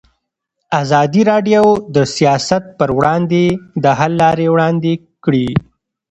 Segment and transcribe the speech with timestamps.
[0.81, 1.65] ازادي راډیو
[1.95, 3.43] د سیاست پر وړاندې
[3.83, 4.93] د حل لارې وړاندې
[5.23, 5.47] کړي.